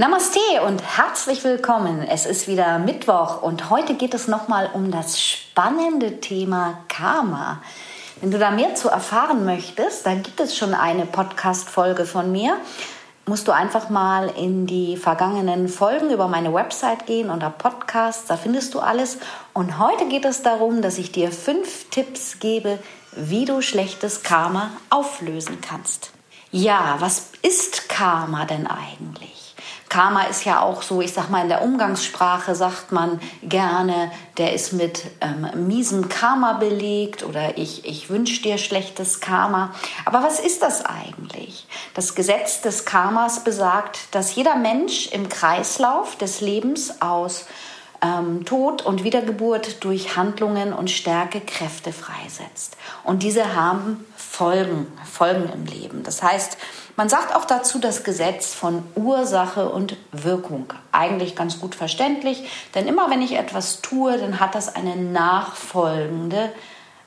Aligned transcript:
Namaste 0.00 0.40
und 0.66 0.80
herzlich 0.80 1.44
willkommen. 1.44 2.00
Es 2.00 2.24
ist 2.24 2.48
wieder 2.48 2.78
Mittwoch 2.78 3.42
und 3.42 3.68
heute 3.68 3.92
geht 3.92 4.14
es 4.14 4.28
nochmal 4.28 4.70
um 4.72 4.90
das 4.90 5.20
spannende 5.20 6.22
Thema 6.22 6.84
Karma. 6.88 7.60
Wenn 8.22 8.30
du 8.30 8.38
da 8.38 8.50
mehr 8.50 8.74
zu 8.74 8.88
erfahren 8.88 9.44
möchtest, 9.44 10.06
dann 10.06 10.22
gibt 10.22 10.40
es 10.40 10.56
schon 10.56 10.72
eine 10.72 11.04
Podcast-Folge 11.04 12.06
von 12.06 12.32
mir. 12.32 12.56
Musst 13.26 13.46
du 13.46 13.52
einfach 13.52 13.90
mal 13.90 14.32
in 14.38 14.66
die 14.66 14.96
vergangenen 14.96 15.68
Folgen 15.68 16.08
über 16.08 16.28
meine 16.28 16.54
Website 16.54 17.04
gehen 17.04 17.28
unter 17.28 17.50
Podcasts, 17.50 18.24
da 18.24 18.38
findest 18.38 18.72
du 18.72 18.80
alles. 18.80 19.18
Und 19.52 19.78
heute 19.78 20.08
geht 20.08 20.24
es 20.24 20.42
darum, 20.42 20.80
dass 20.80 20.96
ich 20.96 21.12
dir 21.12 21.30
fünf 21.30 21.90
Tipps 21.90 22.38
gebe, 22.38 22.78
wie 23.12 23.44
du 23.44 23.60
schlechtes 23.60 24.22
Karma 24.22 24.70
auflösen 24.88 25.60
kannst. 25.60 26.12
Ja, 26.50 26.96
was 27.00 27.32
ist 27.42 27.90
Karma 27.90 28.46
denn 28.46 28.66
eigentlich? 28.66 29.39
Karma 29.90 30.22
ist 30.22 30.44
ja 30.44 30.62
auch 30.62 30.82
so, 30.82 31.02
ich 31.02 31.12
sag 31.12 31.30
mal, 31.30 31.42
in 31.42 31.48
der 31.48 31.62
Umgangssprache 31.62 32.54
sagt 32.54 32.92
man 32.92 33.20
gerne, 33.42 34.12
der 34.38 34.54
ist 34.54 34.72
mit 34.72 35.02
ähm, 35.20 35.66
miesem 35.66 36.08
Karma 36.08 36.54
belegt 36.54 37.24
oder 37.24 37.58
ich, 37.58 37.84
ich 37.84 38.08
wünsche 38.08 38.40
dir 38.40 38.56
schlechtes 38.56 39.20
Karma. 39.20 39.74
Aber 40.04 40.22
was 40.22 40.38
ist 40.38 40.62
das 40.62 40.86
eigentlich? 40.86 41.66
Das 41.94 42.14
Gesetz 42.14 42.60
des 42.60 42.84
Karmas 42.84 43.42
besagt, 43.42 44.14
dass 44.14 44.36
jeder 44.36 44.54
Mensch 44.54 45.08
im 45.08 45.28
Kreislauf 45.28 46.14
des 46.16 46.40
Lebens 46.40 47.02
aus 47.02 47.46
ähm, 48.00 48.44
Tod 48.44 48.82
und 48.82 49.02
Wiedergeburt 49.02 49.82
durch 49.82 50.16
Handlungen 50.16 50.72
und 50.72 50.88
Stärke 50.88 51.40
Kräfte 51.40 51.92
freisetzt. 51.92 52.76
Und 53.02 53.24
diese 53.24 53.56
haben 53.56 54.06
Folgen, 54.30 54.86
Folgen 55.04 55.50
im 55.52 55.66
Leben. 55.66 56.02
Das 56.04 56.22
heißt, 56.22 56.56
man 56.96 57.08
sagt 57.08 57.34
auch 57.34 57.44
dazu 57.44 57.78
das 57.78 58.04
Gesetz 58.04 58.54
von 58.54 58.84
Ursache 58.94 59.68
und 59.68 59.96
Wirkung. 60.12 60.72
Eigentlich 60.92 61.34
ganz 61.34 61.60
gut 61.60 61.74
verständlich, 61.74 62.48
denn 62.74 62.86
immer 62.86 63.10
wenn 63.10 63.22
ich 63.22 63.36
etwas 63.36 63.82
tue, 63.82 64.16
dann 64.16 64.38
hat 64.38 64.54
das 64.54 64.74
eine 64.74 64.96
nachfolgende 64.96 66.50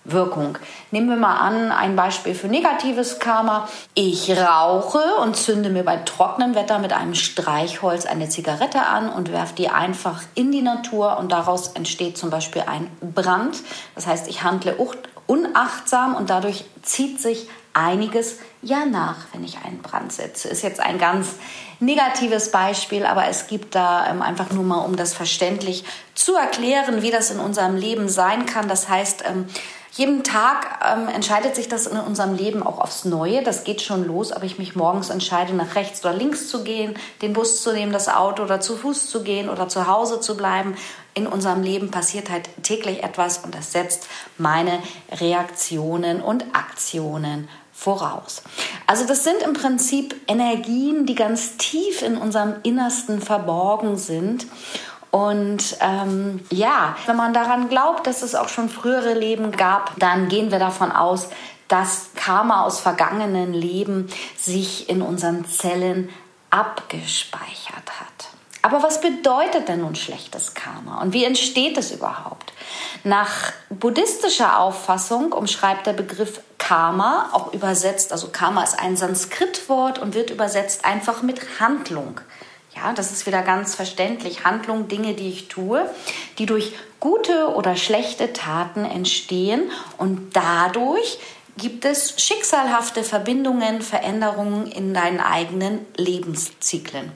Wirkung. 0.03 0.57
Nehmen 0.91 1.09
wir 1.09 1.15
mal 1.15 1.37
an, 1.37 1.71
ein 1.71 1.95
Beispiel 1.95 2.35
für 2.35 2.47
negatives 2.47 3.19
Karma. 3.19 3.69
Ich 3.93 4.29
rauche 4.29 5.15
und 5.21 5.37
zünde 5.37 5.69
mir 5.69 5.83
bei 5.83 5.97
trockenem 5.97 6.55
Wetter 6.55 6.79
mit 6.79 6.91
einem 6.91 7.15
Streichholz 7.15 8.05
eine 8.05 8.27
Zigarette 8.27 8.85
an 8.85 9.09
und 9.09 9.31
werfe 9.31 9.55
die 9.55 9.69
einfach 9.69 10.21
in 10.35 10.51
die 10.51 10.61
Natur 10.61 11.17
und 11.17 11.31
daraus 11.31 11.69
entsteht 11.69 12.17
zum 12.17 12.29
Beispiel 12.29 12.63
ein 12.67 12.91
Brand. 12.99 13.57
Das 13.95 14.05
heißt, 14.05 14.27
ich 14.27 14.43
handle 14.43 14.75
unachtsam 15.27 16.15
und 16.15 16.29
dadurch 16.29 16.65
zieht 16.81 17.19
sich 17.21 17.49
einiges 17.73 18.39
ja 18.61 18.85
nach, 18.85 19.17
wenn 19.33 19.43
ich 19.43 19.57
einen 19.63 19.81
Brand 19.81 20.11
setze. 20.11 20.47
Ist 20.47 20.63
jetzt 20.63 20.79
ein 20.79 20.97
ganz 20.97 21.35
negatives 21.79 22.51
Beispiel, 22.51 23.05
aber 23.05 23.27
es 23.27 23.47
gibt 23.47 23.75
da 23.75 24.09
ähm, 24.09 24.21
einfach 24.21 24.51
nur 24.51 24.63
mal, 24.63 24.79
um 24.85 24.95
das 24.95 25.13
verständlich 25.13 25.83
zu 26.13 26.35
erklären, 26.35 27.01
wie 27.01 27.11
das 27.11 27.31
in 27.31 27.39
unserem 27.39 27.75
Leben 27.75 28.09
sein 28.09 28.45
kann. 28.45 28.67
Das 28.67 28.87
heißt, 28.89 29.23
ähm, 29.27 29.47
jeden 29.95 30.23
Tag 30.23 30.79
ähm, 30.83 31.07
entscheidet 31.07 31.55
sich 31.55 31.67
das 31.67 31.85
in 31.85 31.97
unserem 31.97 32.35
Leben 32.35 32.63
auch 32.63 32.79
aufs 32.79 33.05
Neue. 33.05 33.43
Das 33.43 33.63
geht 33.63 33.81
schon 33.81 34.05
los, 34.05 34.35
ob 34.35 34.43
ich 34.43 34.57
mich 34.57 34.75
morgens 34.75 35.11
entscheide, 35.11 35.53
nach 35.53 35.75
rechts 35.75 36.03
oder 36.03 36.15
links 36.15 36.47
zu 36.47 36.63
gehen, 36.63 36.95
den 37.21 37.33
Bus 37.33 37.61
zu 37.61 37.71
nehmen, 37.73 37.93
das 37.93 38.09
Auto 38.09 38.43
oder 38.43 38.59
zu 38.59 38.75
Fuß 38.75 39.07
zu 39.09 39.21
gehen 39.21 39.49
oder 39.49 39.69
zu 39.69 39.85
Hause 39.85 40.19
zu 40.19 40.35
bleiben. 40.35 40.75
In 41.13 41.27
unserem 41.27 41.61
Leben 41.61 41.91
passiert 41.91 42.31
halt 42.31 42.49
täglich 42.63 43.03
etwas 43.03 43.39
und 43.39 43.53
das 43.53 43.71
setzt 43.71 44.07
meine 44.39 44.79
Reaktionen 45.11 46.21
und 46.23 46.43
Aktionen 46.53 47.47
voraus. 47.71 48.41
Also 48.87 49.05
das 49.05 49.23
sind 49.23 49.43
im 49.43 49.53
Prinzip 49.53 50.15
Energien, 50.27 51.05
die 51.05 51.15
ganz 51.15 51.57
tief 51.57 52.01
in 52.01 52.17
unserem 52.17 52.55
Innersten 52.63 53.21
verborgen 53.21 53.97
sind 53.97 54.47
und 55.13 55.77
ähm, 55.79 56.43
ja, 56.49 56.95
wenn 57.05 57.15
man 57.15 57.35
daran 57.35 57.69
glaubt, 57.69 58.07
dass 58.07 58.23
es 58.23 58.33
auch 58.33 58.49
schon 58.49 58.67
frühere 58.67 59.13
Leben 59.13 59.51
gab, 59.51 59.91
dann 59.99 60.27
gehen 60.27 60.49
wir 60.49 60.57
davon 60.57 60.91
aus, 60.91 61.29
dass 61.67 62.09
Karma 62.15 62.63
aus 62.63 62.79
vergangenen 62.79 63.53
Leben 63.53 64.09
sich 64.35 64.89
in 64.89 65.03
unseren 65.03 65.45
Zellen 65.45 66.09
abgespeichert 66.49 67.91
hat. 67.99 68.29
Aber 68.63 68.81
was 68.81 69.01
bedeutet 69.01 69.67
denn 69.67 69.81
nun 69.81 69.93
schlechtes 69.93 70.55
Karma 70.55 71.03
und 71.03 71.13
wie 71.13 71.25
entsteht 71.25 71.77
es 71.77 71.91
überhaupt? 71.91 72.51
Nach 73.03 73.51
buddhistischer 73.69 74.57
Auffassung 74.57 75.31
umschreibt 75.31 75.85
der 75.85 75.93
Begriff 75.93 76.41
Karma, 76.57 77.29
auch 77.33 77.53
übersetzt, 77.53 78.11
also 78.11 78.29
Karma 78.29 78.63
ist 78.63 78.79
ein 78.79 78.97
Sanskritwort 78.97 79.99
und 79.99 80.15
wird 80.15 80.31
übersetzt 80.31 80.85
einfach 80.85 81.21
mit 81.21 81.59
Handlung. 81.59 82.19
Das 82.91 83.11
ist 83.11 83.25
wieder 83.25 83.41
ganz 83.41 83.75
verständlich. 83.75 84.43
Handlung, 84.43 84.87
Dinge, 84.87 85.13
die 85.13 85.29
ich 85.29 85.47
tue, 85.47 85.89
die 86.37 86.45
durch 86.45 86.73
gute 86.99 87.53
oder 87.53 87.75
schlechte 87.75 88.33
Taten 88.33 88.83
entstehen 88.85 89.71
und 89.97 90.35
dadurch 90.35 91.19
gibt 91.57 91.85
es 91.85 92.15
schicksalhafte 92.17 93.03
Verbindungen, 93.03 93.81
Veränderungen 93.81 94.67
in 94.67 94.93
deinen 94.93 95.19
eigenen 95.19 95.85
Lebenszyklen. 95.95 97.11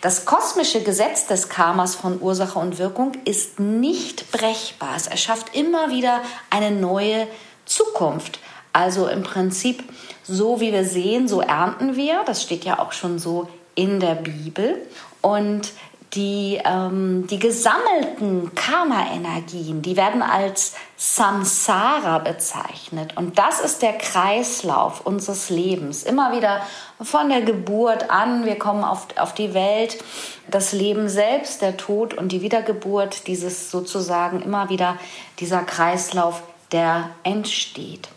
Das 0.00 0.24
kosmische 0.24 0.82
Gesetz 0.82 1.26
des 1.26 1.48
Karmas 1.48 1.94
von 1.94 2.20
Ursache 2.20 2.58
und 2.58 2.78
Wirkung 2.78 3.12
ist 3.24 3.60
nicht 3.60 4.32
brechbar. 4.32 4.96
Es 4.96 5.06
erschafft 5.06 5.54
immer 5.54 5.90
wieder 5.90 6.22
eine 6.48 6.70
neue 6.70 7.26
Zukunft. 7.66 8.38
Also 8.72 9.08
im 9.08 9.22
Prinzip, 9.22 9.82
so 10.22 10.60
wie 10.60 10.72
wir 10.72 10.84
sehen, 10.84 11.28
so 11.28 11.40
ernten 11.40 11.96
wir. 11.96 12.22
Das 12.24 12.42
steht 12.42 12.64
ja 12.64 12.78
auch 12.78 12.92
schon 12.92 13.18
so 13.18 13.48
in 13.80 13.98
der 13.98 14.14
Bibel. 14.14 14.86
Und 15.22 15.72
die, 16.12 16.60
ähm, 16.64 17.26
die 17.28 17.38
gesammelten 17.38 18.52
Karma-Energien, 18.54 19.80
die 19.80 19.96
werden 19.96 20.22
als 20.22 20.74
Samsara 20.96 22.18
bezeichnet. 22.18 23.16
Und 23.16 23.38
das 23.38 23.60
ist 23.60 23.80
der 23.80 23.92
Kreislauf 23.92 25.06
unseres 25.06 25.50
Lebens. 25.50 26.02
Immer 26.02 26.36
wieder 26.36 26.62
von 27.00 27.28
der 27.28 27.42
Geburt 27.42 28.10
an, 28.10 28.44
wir 28.44 28.58
kommen 28.58 28.82
auf, 28.82 29.06
auf 29.16 29.34
die 29.34 29.54
Welt, 29.54 30.02
das 30.50 30.72
Leben 30.72 31.08
selbst, 31.08 31.62
der 31.62 31.76
Tod 31.76 32.12
und 32.12 32.32
die 32.32 32.42
Wiedergeburt, 32.42 33.28
dieses 33.28 33.70
sozusagen 33.70 34.42
immer 34.42 34.68
wieder 34.68 34.98
dieser 35.38 35.62
Kreislauf, 35.62 36.42
der 36.72 37.10
entsteht. 37.22 38.08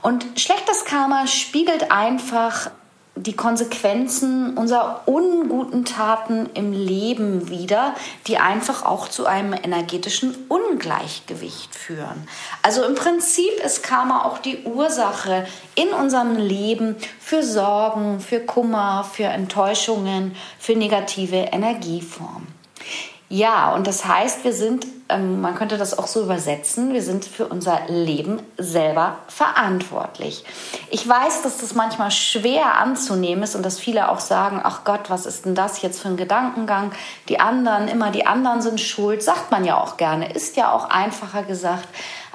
Und 0.00 0.26
schlechtes 0.36 0.84
Karma 0.84 1.26
spiegelt 1.26 1.90
einfach 1.92 2.70
die 3.16 3.34
Konsequenzen 3.34 4.56
unserer 4.56 5.02
unguten 5.06 5.84
Taten 5.86 6.50
im 6.52 6.72
Leben 6.72 7.48
wieder, 7.48 7.94
die 8.26 8.36
einfach 8.36 8.84
auch 8.84 9.08
zu 9.08 9.26
einem 9.26 9.54
energetischen 9.54 10.34
Ungleichgewicht 10.48 11.74
führen. 11.74 12.28
Also 12.62 12.84
im 12.84 12.94
Prinzip 12.94 13.52
ist 13.64 13.82
Karma 13.82 14.24
auch 14.24 14.38
die 14.38 14.64
Ursache 14.64 15.46
in 15.74 15.88
unserem 15.88 16.36
Leben 16.36 16.96
für 17.18 17.42
Sorgen, 17.42 18.20
für 18.20 18.40
Kummer, 18.40 19.04
für 19.10 19.24
Enttäuschungen, 19.24 20.36
für 20.58 20.76
negative 20.76 21.36
Energieformen. 21.36 22.55
Ja, 23.28 23.74
und 23.74 23.88
das 23.88 24.04
heißt, 24.04 24.44
wir 24.44 24.52
sind, 24.52 24.86
ähm, 25.08 25.40
man 25.40 25.56
könnte 25.56 25.78
das 25.78 25.98
auch 25.98 26.06
so 26.06 26.22
übersetzen, 26.22 26.92
wir 26.92 27.02
sind 27.02 27.24
für 27.24 27.48
unser 27.48 27.80
Leben 27.88 28.40
selber 28.56 29.18
verantwortlich. 29.26 30.44
Ich 30.90 31.08
weiß, 31.08 31.42
dass 31.42 31.58
das 31.58 31.74
manchmal 31.74 32.12
schwer 32.12 32.76
anzunehmen 32.76 33.42
ist 33.42 33.56
und 33.56 33.64
dass 33.64 33.80
viele 33.80 34.10
auch 34.10 34.20
sagen, 34.20 34.60
ach 34.62 34.84
Gott, 34.84 35.10
was 35.10 35.26
ist 35.26 35.44
denn 35.44 35.56
das 35.56 35.82
jetzt 35.82 36.00
für 36.00 36.08
ein 36.08 36.16
Gedankengang? 36.16 36.92
Die 37.28 37.40
anderen, 37.40 37.88
immer 37.88 38.12
die 38.12 38.26
anderen 38.26 38.62
sind 38.62 38.80
schuld, 38.80 39.24
sagt 39.24 39.50
man 39.50 39.64
ja 39.64 39.80
auch 39.80 39.96
gerne, 39.96 40.32
ist 40.32 40.56
ja 40.56 40.70
auch 40.70 40.88
einfacher 40.88 41.42
gesagt. 41.42 41.88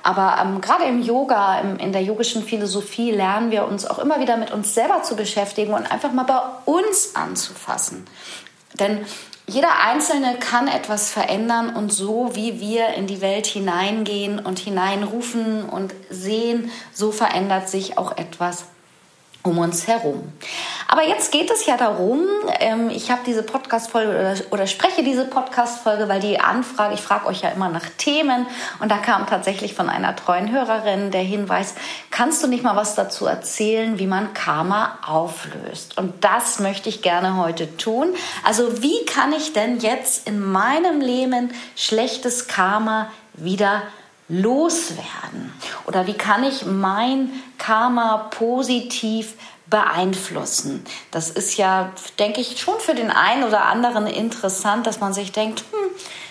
Aber 0.04 0.40
ähm, 0.42 0.60
gerade 0.60 0.84
im 0.86 1.02
Yoga, 1.02 1.60
im, 1.60 1.78
in 1.78 1.94
der 1.94 2.04
yogischen 2.04 2.44
Philosophie 2.44 3.12
lernen 3.12 3.50
wir 3.52 3.66
uns 3.66 3.86
auch 3.86 4.00
immer 4.00 4.20
wieder 4.20 4.36
mit 4.36 4.52
uns 4.52 4.74
selber 4.74 5.04
zu 5.04 5.16
beschäftigen 5.16 5.74
und 5.74 5.90
einfach 5.90 6.12
mal 6.12 6.24
bei 6.24 6.42
uns 6.66 7.16
anzufassen. 7.16 8.06
Denn 8.74 9.06
jeder 9.52 9.80
Einzelne 9.80 10.38
kann 10.40 10.68
etwas 10.68 11.10
verändern 11.10 11.76
und 11.76 11.92
so 11.92 12.32
wie 12.36 12.62
wir 12.62 12.90
in 12.90 13.06
die 13.06 13.20
Welt 13.20 13.46
hineingehen 13.46 14.40
und 14.40 14.60
hineinrufen 14.60 15.68
und 15.68 15.94
sehen, 16.10 16.72
so 16.94 17.12
verändert 17.12 17.70
sich 17.70 17.98
auch 17.98 18.18
etwas 18.18 18.66
um 19.44 19.58
uns 19.58 19.88
herum. 19.88 20.32
Aber 20.88 21.04
jetzt 21.04 21.32
geht 21.32 21.50
es 21.50 21.66
ja 21.66 21.78
darum, 21.78 22.22
ähm, 22.60 22.90
ich 22.90 23.10
habe 23.10 23.22
diese 23.26 23.44
Podcast-Folge 23.44 24.10
oder, 24.12 24.36
oder, 24.52 24.68
spreche 24.68 25.04
diese 25.04 25.26
Podcast-Folge, 25.26 26.08
weil 26.10 26.20
die 26.20 26.40
Anfrage, 26.40 26.94
ich 26.94 27.02
frage 27.02 27.26
euch 27.26 27.42
ja 27.42 27.50
immer 27.50 27.70
nach 27.70 27.86
Themen 27.98 28.46
und 28.80 28.92
da 28.92 28.98
kam 28.98 29.26
tatsächlich 29.26 29.74
von 29.74 29.90
einer 29.90 30.16
treuen 30.16 30.52
Hörerin 30.52 31.12
der 31.12 31.24
Hinweis, 31.24 31.76
kannst 32.12 32.44
du 32.44 32.48
nicht 32.48 32.64
mal 32.64 32.76
was 32.76 32.96
dazu 32.96 33.26
erzählen, 33.26 34.00
wie 34.00 34.08
man 34.08 34.34
Karma 34.34 35.00
auflöst? 35.06 35.98
Und 35.98 36.24
das 36.24 36.60
möchte 36.60 36.90
ich 36.90 37.02
gerne 37.02 37.38
heute 37.38 37.78
tun. 37.78 38.14
Also 38.44 38.84
wie 38.84 39.06
kann 39.06 39.34
ich 39.34 39.54
denn 39.54 39.80
jetzt 39.80 40.28
in 40.28 40.40
meinem 40.40 41.02
Leben 41.02 41.52
schlechtes 41.76 42.48
Karma 42.48 43.10
wieder 43.34 43.84
loswerden? 44.32 45.54
Oder 45.86 46.08
wie 46.08 46.14
kann 46.14 46.44
ich 46.44 46.66
mein 46.66 47.30
Karma 47.58 48.30
positiv 48.32 49.34
beeinflussen? 49.70 50.86
Das 51.12 51.30
ist 51.30 51.58
ja, 51.58 51.92
denke 52.18 52.42
ich, 52.42 52.60
schon 52.60 52.80
für 52.80 52.96
den 52.96 53.12
einen 53.12 53.44
oder 53.44 53.66
anderen 53.66 54.08
interessant, 54.08 54.88
dass 54.88 55.00
man 55.00 55.14
sich 55.14 55.32
denkt, 55.34 55.64
hm, 55.72 55.90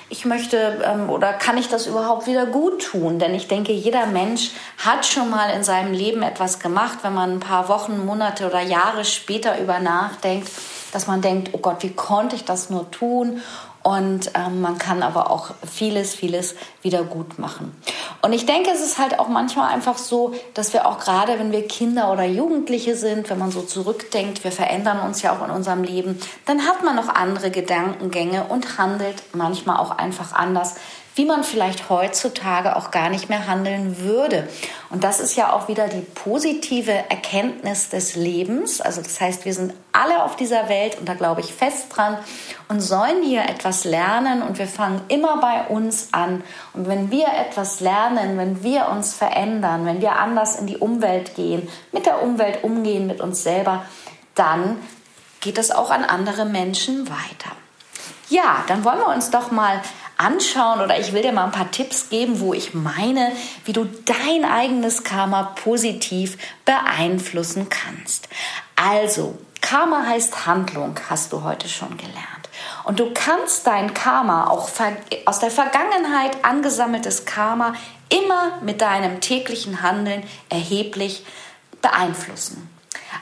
ich 0.08 0.24
möchte 0.24 0.82
ähm, 0.84 1.08
oder 1.08 1.32
kann 1.32 1.56
ich 1.56 1.68
das 1.68 1.86
überhaupt 1.86 2.26
wieder 2.26 2.46
gut 2.46 2.82
tun? 2.82 3.18
Denn 3.18 3.34
ich 3.34 3.46
denke, 3.46 3.72
jeder 3.72 4.06
Mensch 4.06 4.50
hat 4.78 5.06
schon 5.06 5.30
mal 5.30 5.50
in 5.50 5.62
seinem 5.62 5.92
Leben 5.92 6.22
etwas 6.22 6.58
gemacht, 6.58 6.98
wenn 7.02 7.14
man 7.14 7.34
ein 7.34 7.40
paar 7.40 7.68
Wochen, 7.68 8.04
Monate 8.04 8.46
oder 8.46 8.60
Jahre 8.60 9.04
später 9.04 9.60
über 9.60 9.78
nachdenkt, 9.78 10.50
dass 10.92 11.06
man 11.06 11.22
denkt, 11.22 11.50
oh 11.52 11.58
Gott, 11.58 11.82
wie 11.82 11.92
konnte 11.92 12.34
ich 12.34 12.44
das 12.44 12.70
nur 12.70 12.90
tun? 12.90 13.40
Und 13.82 14.32
ähm, 14.34 14.60
man 14.60 14.76
kann 14.76 15.02
aber 15.02 15.30
auch 15.30 15.52
vieles, 15.66 16.14
vieles 16.14 16.54
wieder 16.82 17.02
gut 17.02 17.38
machen. 17.38 17.74
Und 18.20 18.34
ich 18.34 18.44
denke, 18.44 18.70
es 18.70 18.80
ist 18.80 18.98
halt 18.98 19.18
auch 19.18 19.28
manchmal 19.28 19.72
einfach 19.72 19.96
so, 19.96 20.34
dass 20.52 20.74
wir 20.74 20.86
auch 20.86 20.98
gerade, 20.98 21.38
wenn 21.38 21.50
wir 21.50 21.66
Kinder 21.66 22.12
oder 22.12 22.24
Jugendliche 22.24 22.94
sind, 22.94 23.30
wenn 23.30 23.38
man 23.38 23.50
so 23.50 23.62
zurückdenkt, 23.62 24.44
wir 24.44 24.52
verändern 24.52 25.00
uns 25.00 25.22
ja 25.22 25.32
auch 25.32 25.42
in 25.42 25.50
unserem 25.50 25.82
Leben, 25.82 26.20
dann 26.44 26.66
hat 26.66 26.84
man 26.84 26.94
noch 26.94 27.08
andere 27.08 27.50
Gedankengänge 27.50 28.44
und 28.44 28.76
handelt 28.76 29.22
manchmal 29.32 29.78
auch 29.78 29.92
einfach 29.92 30.32
anders, 30.32 30.74
wie 31.14 31.24
man 31.24 31.42
vielleicht 31.42 31.90
heutzutage 31.90 32.76
auch 32.76 32.90
gar 32.90 33.10
nicht 33.10 33.28
mehr 33.28 33.46
handeln 33.46 33.98
würde. 33.98 34.48
Und 34.90 35.04
das 35.04 35.20
ist 35.20 35.36
ja 35.36 35.52
auch 35.52 35.68
wieder 35.68 35.88
die 35.88 36.00
positive 36.00 36.92
Erkenntnis 36.92 37.88
des 37.88 38.14
Lebens. 38.14 38.80
Also 38.80 39.02
das 39.02 39.20
heißt, 39.20 39.44
wir 39.44 39.52
sind 39.52 39.74
alle 39.92 40.22
auf 40.22 40.36
dieser 40.36 40.68
Welt 40.68 40.98
und 40.98 41.08
da 41.08 41.14
glaube 41.14 41.40
ich 41.40 41.52
fest 41.52 41.86
dran 41.90 42.16
und 42.68 42.80
sollen 42.80 43.22
hier 43.22 43.42
etwas 43.42 43.84
lernen 43.84 44.42
und 44.42 44.58
wir 44.58 44.68
fangen 44.68 45.00
immer 45.08 45.40
bei 45.40 45.66
uns 45.66 46.08
an. 46.12 46.44
Und 46.74 46.86
wenn 46.88 47.10
wir 47.10 47.26
etwas 47.26 47.80
lernen, 47.80 48.38
wenn 48.38 48.62
wir 48.62 48.88
uns 48.88 49.14
verändern, 49.14 49.86
wenn 49.86 50.00
wir 50.00 50.12
anders 50.12 50.56
in 50.56 50.66
die 50.66 50.76
Umwelt 50.76 51.34
gehen, 51.34 51.68
mit 51.92 52.06
der 52.06 52.22
Umwelt 52.22 52.62
umgehen, 52.62 53.06
mit 53.06 53.20
uns 53.20 53.42
selber, 53.42 53.84
dann 54.34 54.78
geht 55.40 55.58
es 55.58 55.70
auch 55.70 55.90
an 55.90 56.04
andere 56.04 56.44
Menschen 56.44 57.08
weiter. 57.08 57.50
Ja, 58.28 58.64
dann 58.68 58.84
wollen 58.84 58.98
wir 58.98 59.08
uns 59.08 59.30
doch 59.30 59.50
mal 59.50 59.82
anschauen 60.20 60.80
oder 60.80 61.00
ich 61.00 61.12
will 61.12 61.22
dir 61.22 61.32
mal 61.32 61.44
ein 61.44 61.52
paar 61.52 61.70
Tipps 61.70 62.10
geben, 62.10 62.40
wo 62.40 62.52
ich 62.52 62.74
meine, 62.74 63.32
wie 63.64 63.72
du 63.72 63.86
dein 64.04 64.44
eigenes 64.44 65.02
Karma 65.02 65.54
positiv 65.62 66.36
beeinflussen 66.64 67.68
kannst. 67.68 68.28
Also, 68.76 69.38
Karma 69.62 70.04
heißt 70.06 70.46
Handlung, 70.46 70.94
hast 71.08 71.32
du 71.32 71.42
heute 71.42 71.68
schon 71.68 71.96
gelernt. 71.96 72.48
Und 72.84 73.00
du 73.00 73.12
kannst 73.14 73.66
dein 73.66 73.94
Karma, 73.94 74.48
auch 74.48 74.68
aus 75.24 75.38
der 75.38 75.50
Vergangenheit 75.50 76.44
angesammeltes 76.44 77.24
Karma, 77.24 77.74
immer 78.08 78.58
mit 78.62 78.80
deinem 78.80 79.20
täglichen 79.20 79.82
Handeln 79.82 80.22
erheblich 80.48 81.24
beeinflussen. 81.80 82.68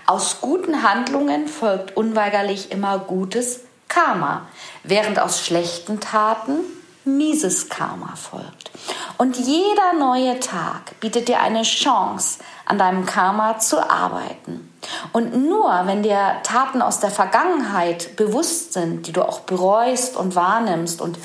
Aus 0.07 0.41
guten 0.41 0.83
Handlungen 0.83 1.49
folgt 1.49 1.97
unweigerlich 1.97 2.73
immer 2.73 2.99
gutes 2.99 3.61
Karma, 3.89 4.47
während 4.85 5.19
aus 5.19 5.45
schlechten 5.45 6.01
Taten 6.01 6.61
mieses 7.05 7.69
Karma 7.69 8.15
folgt. 8.17 8.71
Und 9.17 9.37
jeder 9.37 9.95
neue 9.99 10.39
Tag 10.41 10.99
bietet 11.01 11.29
dir 11.29 11.41
eine 11.41 11.63
Chance, 11.63 12.39
an 12.67 12.79
deinem 12.79 13.07
Karma 13.07 13.59
zu 13.59 13.79
arbeiten. 13.79 14.73
Und 15.13 15.35
nur 15.35 15.71
wenn 15.87 16.03
dir 16.03 16.37
Taten 16.43 16.83
aus 16.83 17.01
der 17.01 17.11
Vergangenheit 17.11 18.15
bewusst 18.17 18.75
sind, 18.75 19.07
die 19.07 19.13
du 19.13 19.23
auch 19.23 19.41
bereust 19.41 20.17
und 20.17 20.35
wahrnimmst 20.35 21.01
und 21.01 21.19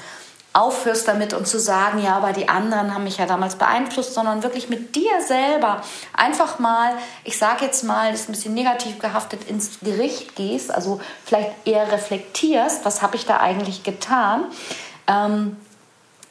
aufhörst 0.54 1.08
damit 1.08 1.34
und 1.34 1.48
zu 1.48 1.60
sagen, 1.60 2.02
ja, 2.02 2.16
aber 2.16 2.32
die 2.32 2.48
anderen 2.48 2.94
haben 2.94 3.04
mich 3.04 3.18
ja 3.18 3.26
damals 3.26 3.56
beeinflusst, 3.56 4.14
sondern 4.14 4.44
wirklich 4.44 4.70
mit 4.70 4.96
dir 4.96 5.22
selber 5.26 5.82
einfach 6.16 6.60
mal, 6.60 6.94
ich 7.24 7.40
sage 7.40 7.66
jetzt 7.66 7.84
mal, 7.84 8.12
das 8.12 8.22
ist 8.22 8.30
ein 8.30 8.34
bisschen 8.34 8.54
negativ 8.54 9.00
gehaftet, 9.00 9.50
ins 9.50 9.80
Gericht 9.82 10.36
gehst, 10.36 10.72
also 10.72 11.02
vielleicht 11.26 11.52
eher 11.66 11.92
reflektierst, 11.92 12.86
was 12.86 13.02
habe 13.02 13.16
ich 13.16 13.26
da 13.26 13.38
eigentlich 13.38 13.84
getan. 13.84 14.46
Ähm, 15.08 15.58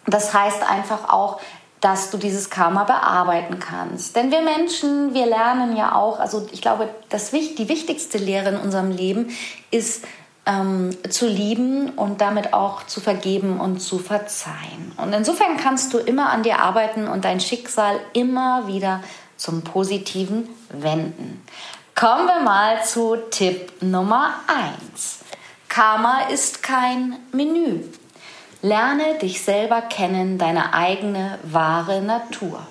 das 0.06 0.34
heißt 0.34 0.62
einfach 0.68 1.12
auch, 1.12 1.40
dass 1.80 2.10
du 2.10 2.16
dieses 2.16 2.48
Karma 2.48 2.84
bearbeiten 2.84 3.58
kannst. 3.58 4.14
Denn 4.14 4.30
wir 4.30 4.40
Menschen, 4.40 5.14
wir 5.14 5.26
lernen 5.26 5.76
ja 5.76 5.96
auch, 5.96 6.20
also 6.20 6.46
ich 6.52 6.62
glaube, 6.62 6.88
das, 7.08 7.32
die 7.32 7.68
wichtigste 7.68 8.18
Lehre 8.18 8.50
in 8.50 8.56
unserem 8.56 8.92
Leben 8.92 9.30
ist, 9.72 10.04
ähm, 10.46 10.90
zu 11.08 11.26
lieben 11.26 11.90
und 11.90 12.20
damit 12.20 12.52
auch 12.52 12.86
zu 12.86 13.00
vergeben 13.00 13.60
und 13.60 13.80
zu 13.80 13.98
verzeihen. 13.98 14.92
Und 14.96 15.12
insofern 15.12 15.56
kannst 15.56 15.92
du 15.92 15.98
immer 15.98 16.30
an 16.30 16.42
dir 16.42 16.60
arbeiten 16.60 17.08
und 17.08 17.24
dein 17.24 17.40
Schicksal 17.40 17.98
immer 18.12 18.66
wieder 18.66 19.02
zum 19.36 19.62
Positiven 19.62 20.48
wenden. 20.68 21.42
Kommen 21.94 22.26
wir 22.26 22.40
mal 22.42 22.82
zu 22.84 23.16
Tipp 23.30 23.72
Nummer 23.82 24.34
1. 24.46 25.18
Karma 25.68 26.28
ist 26.30 26.62
kein 26.62 27.16
Menü. 27.32 27.80
Lerne 28.62 29.18
dich 29.18 29.42
selber 29.42 29.82
kennen, 29.82 30.38
deine 30.38 30.72
eigene 30.72 31.38
wahre 31.42 32.00
Natur. 32.00 32.66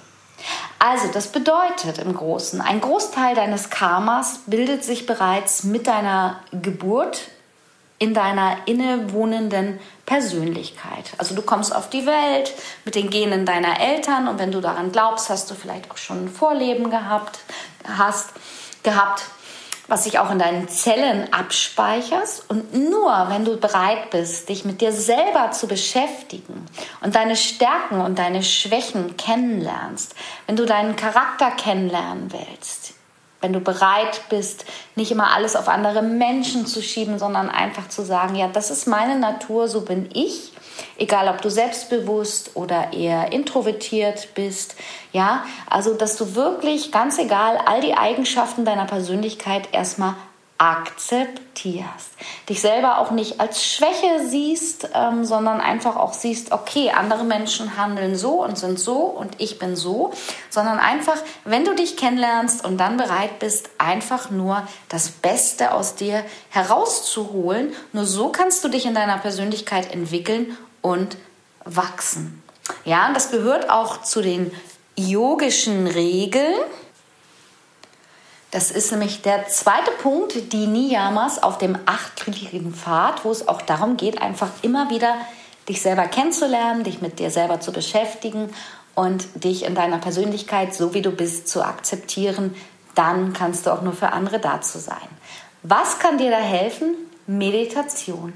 Also, 0.79 1.09
das 1.13 1.27
bedeutet 1.27 1.99
im 1.99 2.15
Großen, 2.15 2.59
ein 2.61 2.81
Großteil 2.81 3.35
deines 3.35 3.69
Karmas 3.69 4.39
bildet 4.47 4.83
sich 4.83 5.05
bereits 5.05 5.63
mit 5.63 5.85
deiner 5.85 6.39
Geburt 6.51 7.29
in 8.01 8.15
deiner 8.15 8.57
innewohnenden 8.65 9.79
Persönlichkeit. 10.07 11.11
Also 11.19 11.35
du 11.35 11.43
kommst 11.43 11.75
auf 11.75 11.87
die 11.91 12.07
Welt 12.07 12.51
mit 12.83 12.95
den 12.95 13.11
Genen 13.11 13.45
deiner 13.45 13.79
Eltern 13.79 14.27
und 14.27 14.39
wenn 14.39 14.51
du 14.51 14.59
daran 14.59 14.91
glaubst, 14.91 15.29
hast 15.29 15.51
du 15.51 15.53
vielleicht 15.53 15.91
auch 15.91 15.97
schon 15.97 16.25
ein 16.25 16.29
Vorleben 16.29 16.89
gehabt, 16.89 17.41
hast 17.87 18.31
gehabt 18.81 19.25
was 19.91 20.05
sich 20.05 20.19
auch 20.19 20.31
in 20.31 20.39
deinen 20.39 20.69
Zellen 20.69 21.33
abspeicherst. 21.33 22.49
Und 22.49 22.73
nur 22.73 23.25
wenn 23.27 23.43
du 23.43 23.57
bereit 23.57 24.09
bist, 24.09 24.47
dich 24.47 24.63
mit 24.63 24.79
dir 24.79 24.93
selber 24.93 25.51
zu 25.51 25.67
beschäftigen 25.67 26.65
und 27.01 27.15
deine 27.15 27.35
Stärken 27.35 27.99
und 27.99 28.17
deine 28.17 28.41
Schwächen 28.41 29.17
kennenlernst, 29.17 30.15
wenn 30.47 30.55
du 30.55 30.65
deinen 30.65 30.95
Charakter 30.95 31.51
kennenlernen 31.51 32.31
willst, 32.31 32.93
wenn 33.41 33.51
du 33.51 33.59
bereit 33.59 34.21
bist, 34.29 34.63
nicht 34.95 35.11
immer 35.11 35.35
alles 35.35 35.57
auf 35.57 35.67
andere 35.67 36.01
Menschen 36.01 36.65
zu 36.65 36.81
schieben, 36.81 37.19
sondern 37.19 37.49
einfach 37.49 37.89
zu 37.89 38.03
sagen, 38.05 38.37
ja, 38.37 38.47
das 38.47 38.71
ist 38.71 38.87
meine 38.87 39.19
Natur, 39.19 39.67
so 39.67 39.81
bin 39.81 40.07
ich 40.13 40.53
egal 40.97 41.27
ob 41.27 41.41
du 41.41 41.49
selbstbewusst 41.49 42.51
oder 42.55 42.93
eher 42.93 43.31
introvertiert 43.31 44.29
bist, 44.35 44.75
ja, 45.11 45.43
also 45.69 45.93
dass 45.93 46.17
du 46.17 46.35
wirklich 46.35 46.91
ganz 46.91 47.17
egal 47.17 47.57
all 47.65 47.81
die 47.81 47.93
Eigenschaften 47.93 48.65
deiner 48.65 48.85
Persönlichkeit 48.85 49.69
erstmal 49.71 50.15
akzeptierst. 50.61 52.11
Dich 52.47 52.61
selber 52.61 52.99
auch 52.99 53.09
nicht 53.09 53.39
als 53.39 53.65
Schwäche 53.65 54.27
siehst, 54.27 54.89
ähm, 54.93 55.25
sondern 55.25 55.59
einfach 55.59 55.95
auch 55.95 56.13
siehst, 56.13 56.51
okay, 56.51 56.91
andere 56.91 57.23
Menschen 57.23 57.77
handeln 57.77 58.15
so 58.15 58.43
und 58.43 58.59
sind 58.59 58.79
so 58.79 58.97
und 58.97 59.41
ich 59.41 59.57
bin 59.57 59.75
so, 59.75 60.13
sondern 60.51 60.77
einfach, 60.77 61.17
wenn 61.45 61.65
du 61.65 61.73
dich 61.73 61.97
kennenlernst 61.97 62.63
und 62.63 62.77
dann 62.77 62.97
bereit 62.97 63.39
bist, 63.39 63.71
einfach 63.79 64.29
nur 64.29 64.67
das 64.87 65.09
Beste 65.09 65.73
aus 65.73 65.95
dir 65.95 66.23
herauszuholen, 66.51 67.73
nur 67.91 68.05
so 68.05 68.29
kannst 68.29 68.63
du 68.63 68.67
dich 68.67 68.85
in 68.85 68.93
deiner 68.93 69.17
Persönlichkeit 69.17 69.91
entwickeln 69.91 70.55
und 70.81 71.17
wachsen. 71.65 72.43
Ja, 72.85 73.07
und 73.07 73.15
das 73.15 73.31
gehört 73.31 73.71
auch 73.71 74.03
zu 74.03 74.21
den 74.21 74.51
yogischen 74.95 75.87
Regeln. 75.87 76.53
Das 78.51 78.69
ist 78.69 78.91
nämlich 78.91 79.21
der 79.21 79.47
zweite 79.47 79.91
Punkt, 80.01 80.51
die 80.51 80.67
Niyamas 80.67 81.41
auf 81.41 81.57
dem 81.57 81.77
achtgliedrigen 81.85 82.73
Pfad, 82.73 83.23
wo 83.23 83.31
es 83.31 83.47
auch 83.47 83.61
darum 83.61 83.95
geht, 83.95 84.21
einfach 84.21 84.49
immer 84.61 84.89
wieder 84.89 85.15
dich 85.69 85.81
selber 85.81 86.03
kennenzulernen, 86.03 86.83
dich 86.83 87.01
mit 87.01 87.19
dir 87.19 87.31
selber 87.31 87.61
zu 87.61 87.71
beschäftigen 87.71 88.49
und 88.93 89.25
dich 89.41 89.63
in 89.63 89.73
deiner 89.73 89.99
Persönlichkeit, 89.99 90.73
so 90.75 90.93
wie 90.93 91.01
du 91.01 91.11
bist, 91.11 91.47
zu 91.47 91.63
akzeptieren. 91.63 92.53
Dann 92.93 93.31
kannst 93.31 93.65
du 93.65 93.71
auch 93.71 93.83
nur 93.83 93.93
für 93.93 94.11
andere 94.11 94.39
dazu 94.39 94.79
sein. 94.79 94.97
Was 95.63 95.99
kann 95.99 96.17
dir 96.17 96.29
da 96.29 96.39
helfen? 96.39 96.95
Meditation. 97.27 98.33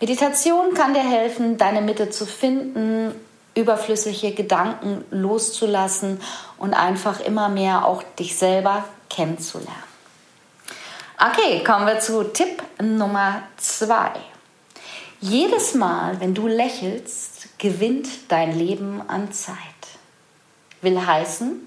Meditation 0.00 0.72
kann 0.74 0.94
dir 0.94 1.02
helfen, 1.02 1.58
deine 1.58 1.80
Mitte 1.80 2.10
zu 2.10 2.26
finden, 2.26 3.12
überflüssige 3.56 4.32
Gedanken 4.32 5.04
loszulassen 5.10 6.20
und 6.58 6.74
einfach 6.74 7.18
immer 7.18 7.48
mehr 7.48 7.86
auch 7.86 8.04
dich 8.18 8.36
selber 8.36 8.84
kennenzulernen. 9.08 9.88
Okay, 11.18 11.64
kommen 11.64 11.86
wir 11.86 11.98
zu 12.00 12.22
Tipp 12.24 12.62
Nummer 12.80 13.42
zwei. 13.56 14.12
Jedes 15.20 15.74
Mal, 15.74 16.20
wenn 16.20 16.32
du 16.32 16.46
lächelst, 16.46 17.58
gewinnt 17.58 18.08
dein 18.28 18.56
Leben 18.56 19.02
an 19.08 19.32
Zeit. 19.32 19.56
Will 20.80 21.04
heißen, 21.04 21.60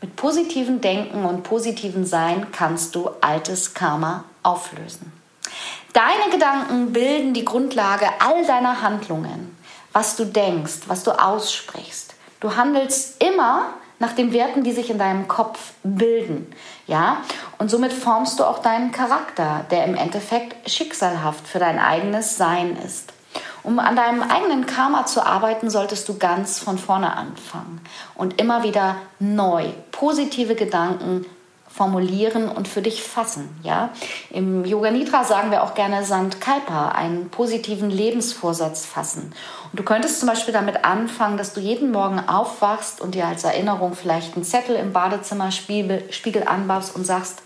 mit 0.00 0.16
positivem 0.16 0.80
Denken 0.80 1.26
und 1.26 1.42
positivem 1.42 2.06
Sein 2.06 2.50
kannst 2.50 2.94
du 2.94 3.10
altes 3.20 3.74
Karma 3.74 4.24
auflösen. 4.42 5.12
Deine 5.92 6.30
Gedanken 6.30 6.92
bilden 6.92 7.34
die 7.34 7.44
Grundlage 7.44 8.06
all 8.20 8.46
deiner 8.46 8.80
Handlungen, 8.80 9.54
was 9.92 10.16
du 10.16 10.24
denkst, 10.24 10.80
was 10.86 11.04
du 11.04 11.10
aussprichst. 11.10 12.14
Du 12.40 12.56
handelst 12.56 13.22
immer 13.22 13.74
nach 14.02 14.12
den 14.12 14.32
Werten, 14.32 14.64
die 14.64 14.72
sich 14.72 14.90
in 14.90 14.98
deinem 14.98 15.28
Kopf 15.28 15.72
bilden. 15.84 16.52
Ja? 16.86 17.18
Und 17.56 17.70
somit 17.70 17.92
formst 17.92 18.40
du 18.40 18.44
auch 18.44 18.58
deinen 18.58 18.90
Charakter, 18.90 19.64
der 19.70 19.84
im 19.84 19.94
Endeffekt 19.94 20.68
schicksalhaft 20.68 21.46
für 21.46 21.60
dein 21.60 21.78
eigenes 21.78 22.36
Sein 22.36 22.76
ist. 22.84 23.12
Um 23.62 23.78
an 23.78 23.94
deinem 23.94 24.22
eigenen 24.22 24.66
Karma 24.66 25.06
zu 25.06 25.24
arbeiten, 25.24 25.70
solltest 25.70 26.08
du 26.08 26.18
ganz 26.18 26.58
von 26.58 26.78
vorne 26.78 27.16
anfangen 27.16 27.80
und 28.16 28.40
immer 28.40 28.64
wieder 28.64 28.96
neu 29.20 29.66
positive 29.92 30.56
Gedanken 30.56 31.24
formulieren 31.72 32.48
und 32.48 32.68
für 32.68 32.82
dich 32.82 33.02
fassen. 33.02 33.48
Ja? 33.62 33.90
Im 34.30 34.64
Yoga 34.64 34.90
Nidra 34.90 35.24
sagen 35.24 35.50
wir 35.50 35.62
auch 35.62 35.74
gerne 35.74 36.04
Sandkalpa, 36.04 36.90
einen 36.90 37.30
positiven 37.30 37.90
Lebensvorsatz 37.90 38.84
fassen. 38.84 39.32
Und 39.70 39.78
du 39.78 39.82
könntest 39.82 40.20
zum 40.20 40.28
Beispiel 40.28 40.52
damit 40.52 40.84
anfangen, 40.84 41.38
dass 41.38 41.54
du 41.54 41.60
jeden 41.60 41.90
Morgen 41.90 42.20
aufwachst 42.20 43.00
und 43.00 43.14
dir 43.14 43.26
als 43.26 43.44
Erinnerung 43.44 43.94
vielleicht 43.94 44.34
einen 44.34 44.44
Zettel 44.44 44.76
im 44.76 44.92
Badezimmerspiegel 44.92 46.12
Spiegel 46.12 46.46
anbaust 46.46 46.94
und 46.94 47.06
sagst, 47.06 47.42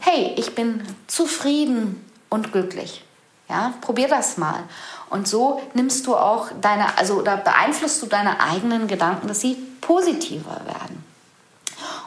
hey, 0.00 0.32
ich 0.36 0.54
bin 0.54 0.82
zufrieden 1.06 2.04
und 2.28 2.52
glücklich. 2.52 3.04
Ja, 3.48 3.74
probier 3.82 4.08
das 4.08 4.38
mal. 4.38 4.64
Und 5.10 5.28
so 5.28 5.60
nimmst 5.74 6.06
du 6.06 6.16
auch 6.16 6.48
deine, 6.60 6.96
also 6.96 7.20
da 7.20 7.36
beeinflusst 7.36 8.02
du 8.02 8.06
deine 8.06 8.40
eigenen 8.40 8.88
Gedanken, 8.88 9.28
dass 9.28 9.40
sie 9.40 9.56
positiver 9.80 10.62
werden. 10.64 11.01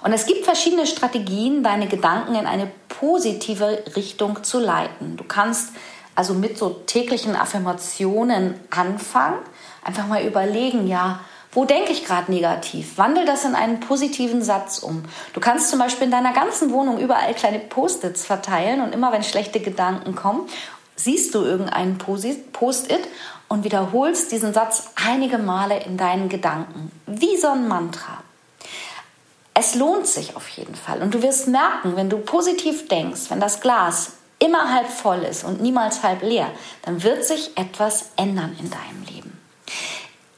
Und 0.06 0.14
es 0.14 0.28
gibt 0.28 0.46
verschiedene 0.46 0.86
Strategien, 0.86 1.64
deine 1.64 1.88
Gedanken 1.88 2.36
in 2.36 2.46
eine 2.46 2.70
positive 2.90 3.86
Richtung 3.96 4.44
zu 4.44 4.60
leiten. 4.60 5.18
Du 5.18 5.24
kannst 5.24 5.72
also 6.14 6.36
mit 6.36 6.60
so 6.60 6.70
täglichen 6.70 7.36
Affirmationen 7.36 8.54
anfangen, 8.70 9.40
einfach 9.84 10.06
mal 10.06 10.24
überlegen, 10.24 10.86
ja, 10.86 11.22
wo 11.54 11.66
denke 11.66 11.92
ich 11.92 12.06
gerade 12.06 12.32
negativ? 12.32 13.00
Wandel 13.00 13.26
das 13.26 13.46
in 13.46 13.56
einen 13.56 13.80
positiven 13.80 14.44
Satz 14.44 14.78
um. 14.78 15.06
Du 15.34 15.40
kannst 15.40 15.72
zum 15.72 15.80
Beispiel 15.80 16.06
in 16.06 16.12
deiner 16.12 16.34
ganzen 16.34 16.72
Wohnung 16.72 17.00
überall 17.00 17.34
kleine 17.34 17.58
Post-its 17.58 18.28
verteilen 18.28 18.82
und 18.82 18.94
immer 18.94 19.12
wenn 19.12 19.24
schlechte 19.24 19.60
Gedanken 19.60 20.14
kommen, 20.14 20.48
siehst 20.96 21.34
du 21.34 21.42
irgendeinen 21.42 21.98
Post-it 21.98 23.08
und 23.48 23.64
wiederholst 23.64 24.32
diesen 24.32 24.54
Satz 24.54 24.92
einige 25.04 25.40
Male 25.40 25.84
in 25.84 25.98
deinen 25.98 26.30
Gedanken, 26.30 26.92
wie 27.08 27.38
so 27.38 27.48
ein 27.48 27.68
Mantra 27.68 28.25
es 29.58 29.74
lohnt 29.74 30.06
sich 30.06 30.36
auf 30.36 30.50
jeden 30.50 30.76
Fall. 30.76 31.02
Und 31.02 31.14
du 31.14 31.24
wirst 31.24 31.48
merken, 31.48 31.96
wenn 31.96 32.10
du 32.10 32.18
positiv 32.18 32.88
denkst, 32.90 33.30
wenn 33.30 33.40
das 33.40 33.62
Glas 33.62 34.12
immer 34.38 34.72
halb 34.72 34.90
voll 34.90 35.24
ist 35.24 35.46
und 35.46 35.62
niemals 35.62 36.04
halb 36.04 36.22
leer, 36.22 36.52
dann 36.84 37.02
wird 37.04 37.26
sich 37.26 37.58
etwas 37.58 38.10
ändern 38.18 38.56
in 38.60 38.70
deinem 38.70 39.04
Leben. 39.10 39.40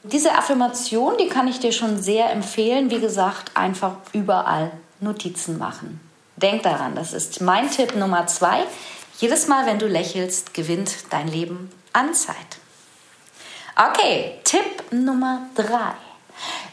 Diese 0.03 0.33
Affirmation, 0.35 1.17
die 1.19 1.29
kann 1.29 1.47
ich 1.47 1.59
dir 1.59 1.71
schon 1.71 2.01
sehr 2.01 2.31
empfehlen. 2.31 2.91
Wie 2.91 2.99
gesagt, 2.99 3.57
einfach 3.57 3.95
überall 4.13 4.71
Notizen 4.99 5.57
machen. 5.57 5.99
Denk 6.35 6.61
daran, 6.61 6.93
das 6.93 7.11
ist 7.13 7.41
mein 7.41 7.71
Tipp 7.71 7.95
Nummer 7.95 8.27
zwei. 8.27 8.63
Jedes 9.17 9.47
Mal, 9.47 9.65
wenn 9.65 9.79
du 9.79 9.87
lächelst, 9.87 10.53
gewinnt 10.53 10.95
dein 11.09 11.27
Leben 11.27 11.71
an 11.91 12.13
Zeit. 12.13 12.35
Okay, 13.75 14.35
Tipp 14.43 14.91
Nummer 14.91 15.47
drei. 15.55 15.93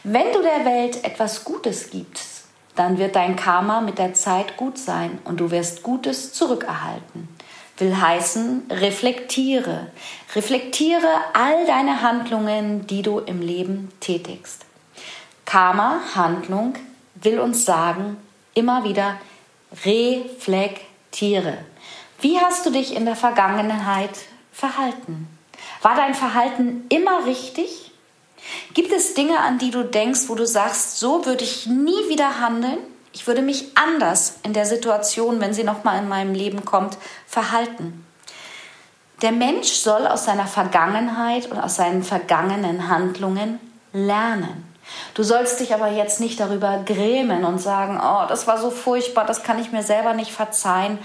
Wenn 0.03 0.31
du 0.31 0.43
der 0.43 0.63
Welt 0.63 1.03
etwas 1.03 1.43
Gutes 1.43 1.89
gibst, 1.89 2.34
dann 2.75 2.97
wird 2.97 3.15
dein 3.15 3.35
Karma 3.35 3.81
mit 3.81 3.97
der 3.97 4.13
Zeit 4.13 4.57
gut 4.57 4.77
sein 4.77 5.19
und 5.23 5.39
du 5.39 5.51
wirst 5.51 5.83
Gutes 5.83 6.33
zurückerhalten. 6.33 7.29
Will 7.77 7.99
heißen, 7.99 8.63
reflektiere. 8.69 9.87
Reflektiere 10.33 11.07
all 11.33 11.65
deine 11.65 12.01
Handlungen, 12.01 12.87
die 12.87 13.01
du 13.01 13.19
im 13.19 13.41
Leben 13.41 13.91
tätigst. 13.99 14.65
Karma, 15.45 15.99
Handlung, 16.15 16.75
will 17.15 17.39
uns 17.39 17.65
sagen, 17.65 18.17
immer 18.53 18.83
wieder 18.85 19.17
reflektiere. 19.83 21.57
Wie 22.21 22.39
hast 22.39 22.65
du 22.65 22.71
dich 22.71 22.95
in 22.95 23.05
der 23.05 23.15
Vergangenheit 23.15 24.17
verhalten? 24.51 25.27
War 25.81 25.95
dein 25.95 26.13
Verhalten 26.13 26.85
immer 26.89 27.25
richtig? 27.25 27.91
Gibt 28.73 28.91
es 28.91 29.13
Dinge, 29.13 29.39
an 29.39 29.57
die 29.57 29.71
du 29.71 29.83
denkst, 29.83 30.21
wo 30.27 30.35
du 30.35 30.45
sagst, 30.45 30.99
so 30.99 31.25
würde 31.25 31.43
ich 31.43 31.67
nie 31.67 32.09
wieder 32.09 32.39
handeln? 32.39 32.77
Ich 33.13 33.27
würde 33.27 33.41
mich 33.41 33.71
anders 33.75 34.39
in 34.43 34.53
der 34.53 34.65
Situation, 34.65 35.39
wenn 35.39 35.53
sie 35.53 35.63
nochmal 35.63 35.99
in 35.99 36.09
meinem 36.09 36.33
Leben 36.33 36.65
kommt, 36.65 36.97
verhalten. 37.25 38.05
Der 39.21 39.31
Mensch 39.31 39.69
soll 39.69 40.05
aus 40.05 40.25
seiner 40.25 40.47
Vergangenheit 40.47 41.49
und 41.49 41.57
aus 41.57 41.77
seinen 41.77 42.03
vergangenen 42.03 42.89
Handlungen 42.89 43.59
lernen. 43.93 44.65
Du 45.13 45.23
sollst 45.23 45.59
dich 45.59 45.73
aber 45.73 45.87
jetzt 45.87 46.19
nicht 46.19 46.39
darüber 46.39 46.83
grämen 46.85 47.45
und 47.45 47.59
sagen, 47.59 47.99
oh, 48.03 48.27
das 48.27 48.45
war 48.47 48.59
so 48.59 48.69
furchtbar, 48.69 49.25
das 49.25 49.43
kann 49.43 49.59
ich 49.59 49.71
mir 49.71 49.83
selber 49.83 50.13
nicht 50.13 50.31
verzeihen, 50.31 50.99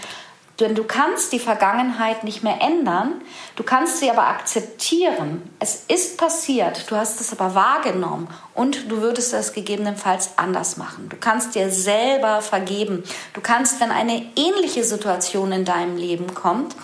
denn 0.60 0.74
du 0.74 0.84
kannst 0.84 1.32
die 1.32 1.38
Vergangenheit 1.38 2.24
nicht 2.24 2.42
mehr 2.42 2.60
ändern, 2.60 3.22
du 3.56 3.62
kannst 3.62 3.98
sie 3.98 4.10
aber 4.10 4.26
akzeptieren. 4.26 5.42
Es 5.58 5.84
ist 5.88 6.18
passiert, 6.18 6.90
du 6.90 6.96
hast 6.96 7.20
es 7.20 7.32
aber 7.32 7.54
wahrgenommen 7.54 8.28
und 8.54 8.90
du 8.90 9.00
würdest 9.00 9.32
es 9.32 9.52
gegebenenfalls 9.52 10.36
anders 10.36 10.76
machen. 10.76 11.08
Du 11.08 11.16
kannst 11.16 11.54
dir 11.54 11.70
selber 11.70 12.42
vergeben. 12.42 13.02
Du 13.32 13.40
kannst, 13.40 13.80
wenn 13.80 13.90
eine 13.90 14.26
ähnliche 14.36 14.84
Situation 14.84 15.52
in 15.52 15.64
deinem 15.64 15.96
Leben 15.96 16.34
kommt, 16.34 16.76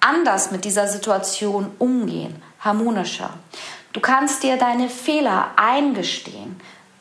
anders 0.00 0.50
mit 0.50 0.64
dieser 0.64 0.88
Situation 0.88 1.70
umgehen, 1.78 2.42
harmonischer. 2.60 3.30
Du 3.92 4.00
kannst 4.00 4.42
dir 4.42 4.56
deine 4.56 4.88
Fehler 4.88 5.50
eingestehen 5.56 6.60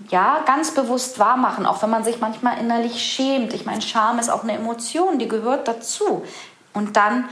ja, 0.10 0.43
ganz 0.46 0.74
bewusst 0.74 1.20
wahrmachen, 1.20 1.65
auch 1.65 1.81
wenn 1.81 1.89
man 1.89 2.03
sich 2.03 2.20
manchmal 2.20 2.58
innerlich 2.60 3.01
schämt. 3.01 3.53
Ich 3.53 3.65
meine, 3.65 3.81
Scham 3.81 4.20
ist 4.20 4.29
auch 4.29 4.43
eine 4.43 4.53
Emotion, 4.53 5.20
die 5.20 5.27
gehört 5.27 5.67
dazu. 5.67 6.24
Und 6.74 6.98
dann 6.98 7.29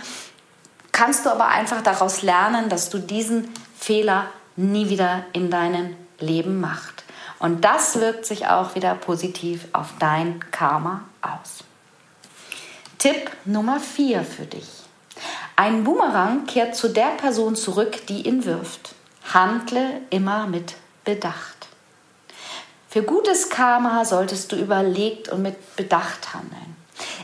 kannst 0.92 1.26
du 1.26 1.30
aber 1.30 1.48
einfach 1.48 1.82
daraus 1.82 2.22
lernen, 2.22 2.70
dass 2.70 2.90
du 2.90 3.00
diesen 3.00 3.50
Fehler 3.78 4.26
nie 4.56 4.90
wieder 4.90 5.24
in 5.34 5.50
deinem 5.50 5.96
Leben 6.20 6.60
machst. 6.60 7.04
Und 7.40 7.64
das 7.64 8.00
wirkt 8.00 8.26
sich 8.26 8.48
auch 8.48 8.76
wieder 8.76 8.96
positiv 8.96 9.68
auf 9.72 9.94
dein 10.00 10.40
Karma 10.52 11.06
aus. 11.22 11.64
Tipp 12.98 13.32
Nummer 13.46 13.80
4 13.80 14.26
für 14.26 14.46
dich. 14.46 14.68
Ein 15.56 15.86
Boomerang 15.86 16.46
kehrt 16.46 16.76
zu 16.76 16.90
der 16.90 17.12
Person 17.18 17.56
zurück, 17.56 18.06
die 18.08 18.28
ihn 18.28 18.44
wirft. 18.44 18.94
Handle 19.34 20.02
immer 20.10 20.48
mit 20.48 20.76
Bedacht. 21.06 21.69
Für 22.92 23.04
gutes 23.04 23.52
Karma 23.52 24.04
solltest 24.04 24.52
du 24.52 24.56
überlegt 24.56 25.30
und 25.30 25.44
mit 25.44 25.76
Bedacht 25.76 26.34
handeln. 26.34 26.76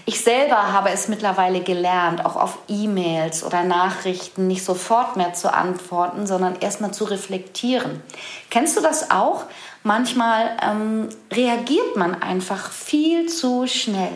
Ich 0.06 0.24
selber 0.24 0.72
habe 0.72 0.92
es 0.92 1.08
mittlerweile 1.08 1.62
gelernt, 1.62 2.24
auch 2.24 2.36
auf 2.36 2.60
E-Mails 2.68 3.44
oder 3.44 3.64
Nachrichten 3.64 4.46
nicht 4.46 4.64
sofort 4.64 5.18
mehr 5.18 5.34
zu 5.34 5.52
antworten, 5.52 6.28
sondern 6.28 6.58
erstmal 6.60 6.94
zu 6.94 7.06
reflektieren. 7.06 8.04
Kennst 8.52 8.78
du 8.78 8.82
das 8.82 9.10
auch? 9.10 9.46
Manchmal 9.82 10.56
ähm, 10.62 11.10
reagiert 11.34 11.96
man 11.96 12.22
einfach 12.22 12.72
viel 12.72 13.28
zu 13.28 13.66
schnell. 13.66 14.14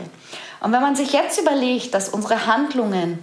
Und 0.62 0.72
wenn 0.72 0.82
man 0.82 0.96
sich 0.96 1.14
jetzt 1.14 1.42
überlegt, 1.42 1.96
dass 1.96 2.10
unsere 2.10 2.46
Handlungen 2.46 3.18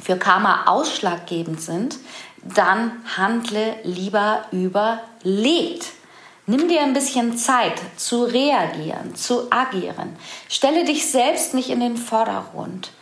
für 0.00 0.16
Karma 0.16 0.64
ausschlaggebend 0.64 1.60
sind, 1.60 1.98
dann 2.42 3.02
handle 3.18 3.76
lieber 3.82 4.46
überlegt. 4.50 5.92
Nimm 6.46 6.68
dir 6.68 6.82
ein 6.82 6.92
bisschen 6.92 7.38
Zeit 7.38 7.80
zu 7.96 8.24
reagieren, 8.24 9.14
zu 9.16 9.50
agieren. 9.50 10.16
Stelle 10.48 10.84
dich 10.84 11.10
selbst 11.10 11.54
nicht 11.54 11.70
in 11.70 11.80
den 11.80 11.96
Vordergrund. 11.96 12.92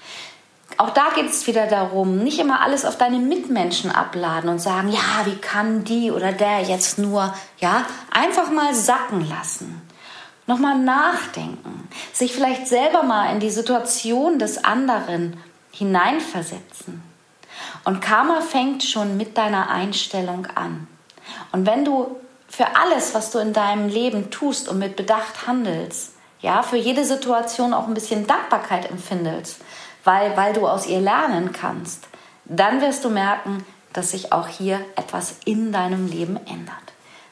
Auch 0.79 0.91
da 0.91 1.11
geht 1.15 1.29
es 1.29 1.47
wieder 1.47 1.67
darum, 1.67 2.19
nicht 2.19 2.39
immer 2.39 2.61
alles 2.61 2.85
auf 2.85 2.97
deine 2.97 3.19
Mitmenschen 3.19 3.91
abladen 3.91 4.49
und 4.49 4.61
sagen, 4.61 4.89
ja, 4.89 5.27
wie 5.27 5.37
kann 5.37 5.85
die 5.85 6.11
oder 6.11 6.33
der 6.33 6.63
jetzt 6.63 6.99
nur, 6.99 7.35
ja, 7.59 7.85
einfach 8.11 8.51
mal 8.51 8.75
sacken 8.75 9.29
lassen. 9.29 9.83
Nochmal 10.47 10.79
nachdenken, 10.79 11.89
sich 12.13 12.33
vielleicht 12.33 12.67
selber 12.67 13.03
mal 13.03 13.33
in 13.33 13.41
die 13.41 13.51
Situation 13.51 14.39
des 14.39 14.65
anderen 14.65 15.37
hineinversetzen. 15.73 17.03
Und 17.85 18.01
Karma 18.01 18.41
fängt 18.41 18.83
schon 18.83 19.17
mit 19.17 19.37
deiner 19.37 19.69
Einstellung 19.69 20.47
an. 20.55 20.87
Und 21.53 21.67
wenn 21.67 21.85
du 21.85 22.17
für 22.53 22.77
alles, 22.77 23.15
was 23.15 23.31
du 23.31 23.39
in 23.39 23.55
deinem 23.55 23.89
Leben 23.89 24.31
tust 24.31 24.69
und 24.69 24.79
mit 24.79 24.95
Bedacht 24.95 25.47
handelst, 25.47 26.13
ja, 26.43 26.63
für 26.63 26.77
jede 26.77 27.07
Situation 27.07 27.73
auch 27.73 27.89
ein 27.89 27.95
bisschen 27.95 28.27
Dankbarkeit 28.27 28.91
empfindest, 28.91 29.57
weil, 30.05 30.37
weil 30.37 30.53
du 30.53 30.69
aus 30.69 30.87
ihr 30.87 31.01
lernen 31.01 31.53
kannst, 31.53 32.05
dann 32.45 32.83
wirst 32.83 33.07
du 33.07 33.09
merken, 33.09 33.65
dass 33.95 34.11
sich 34.11 34.35
auch 34.35 34.49
hier 34.49 34.81
etwas 34.97 35.37
in 35.47 35.73
deinem 35.73 36.09
Leben 36.09 36.37
ändert. 36.47 36.77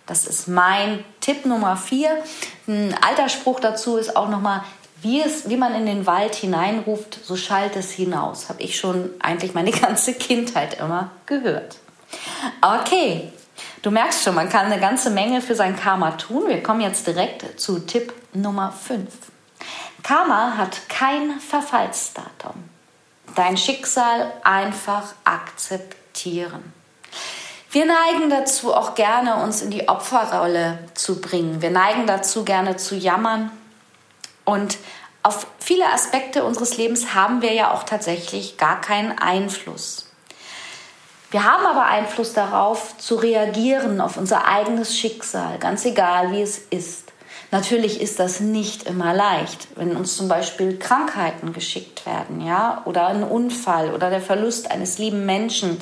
Das 0.07 0.27
ist 0.27 0.49
mein 0.49 1.05
Tipp 1.21 1.45
Nummer 1.45 1.77
vier. 1.77 2.23
Ein 2.67 2.97
alter 3.07 3.29
Spruch 3.29 3.61
dazu 3.61 3.99
ist 3.99 4.17
auch 4.17 4.31
nochmal, 4.31 4.63
wie, 5.03 5.21
es, 5.21 5.51
wie 5.51 5.59
man 5.59 5.75
in 5.75 5.85
den 5.85 6.07
Wald 6.07 6.35
hineinruft, 6.35 7.21
so 7.23 7.37
schallt 7.37 7.77
es 7.77 7.91
hinaus. 7.91 8.49
Habe 8.49 8.63
ich 8.63 8.79
schon 8.79 9.11
eigentlich 9.21 9.53
meine 9.53 9.71
ganze 9.83 10.15
Kindheit 10.15 10.81
immer 10.81 11.11
gehört. 11.27 11.77
Okay, 12.63 13.31
du 13.83 13.91
merkst 13.91 14.25
schon, 14.25 14.35
man 14.35 14.49
kann 14.49 14.67
eine 14.67 14.81
ganze 14.81 15.11
Menge 15.11 15.41
für 15.41 15.55
sein 15.55 15.77
Karma 15.77 16.13
tun. 16.13 16.49
Wir 16.49 16.63
kommen 16.63 16.81
jetzt 16.81 17.07
direkt 17.07 17.61
zu 17.61 17.81
Tipp 17.81 18.13
Nummer 18.33 18.73
5. 18.73 19.09
Karma 20.03 20.57
hat 20.57 20.89
kein 20.89 21.41
Verfallsdatum. 21.41 22.71
Dein 23.35 23.57
Schicksal 23.57 24.33
einfach 24.43 25.15
akzeptieren. 25.25 26.73
Wir 27.71 27.85
neigen 27.87 28.31
dazu 28.31 28.75
auch 28.75 28.97
gerne, 28.97 29.37
uns 29.37 29.63
in 29.63 29.71
die 29.71 29.89
Opferrolle 29.89 30.79
zu 30.95 31.21
bringen. 31.21 31.63
Wir 31.63 31.71
neigen 31.71 32.07
dazu, 32.07 32.45
gerne 32.45 32.77
zu 32.77 32.97
jammern. 32.97 33.53
Und 34.45 34.79
auf 35.23 35.47
viele 35.61 35.87
Aspekte 35.93 36.43
unseres 36.43 36.77
Lebens 36.77 37.15
haben 37.15 37.43
wir 37.43 37.53
ja 37.53 37.73
auch 37.73 37.85
tatsächlich 37.85 38.57
gar 38.57 38.81
keinen 38.81 39.17
Einfluss. 39.17 40.10
Wir 41.31 41.45
haben 41.45 41.65
aber 41.65 41.87
Einfluss 41.87 42.33
darauf, 42.33 42.99
zu 42.99 43.15
reagieren 43.15 44.01
auf 44.01 44.17
unser 44.17 44.49
eigenes 44.49 44.99
Schicksal, 44.99 45.59
ganz 45.59 45.85
egal 45.85 46.33
wie 46.33 46.43
es 46.43 46.59
ist. 46.59 47.13
Natürlich 47.53 48.01
ist 48.01 48.19
das 48.19 48.41
nicht 48.41 48.85
immer 48.85 49.15
leicht, 49.15 49.69
wenn 49.77 49.97
uns 49.97 50.17
zum 50.17 50.29
Beispiel 50.29 50.79
Krankheiten 50.79 51.53
geschickt 51.53 52.05
werden, 52.05 52.41
ja, 52.41 52.83
oder 52.85 53.09
ein 53.09 53.23
Unfall 53.23 53.93
oder 53.93 54.11
der 54.11 54.21
Verlust 54.21 54.71
eines 54.71 54.99
lieben 54.99 55.25
Menschen 55.25 55.79